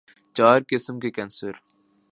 [0.35, 1.51] چار قسم کے کینسر